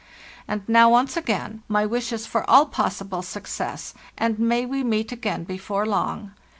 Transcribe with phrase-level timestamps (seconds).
[0.47, 5.43] And now once again, my wishes for all possible success, and may we meet again
[5.43, 6.31] before long.